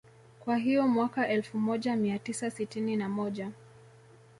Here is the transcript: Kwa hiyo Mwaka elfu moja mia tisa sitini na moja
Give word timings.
Kwa 0.39 0.57
hiyo 0.57 0.87
Mwaka 0.87 1.27
elfu 1.27 1.57
moja 1.59 1.95
mia 1.95 2.19
tisa 2.19 2.51
sitini 2.51 2.95
na 2.95 3.09
moja 3.09 3.51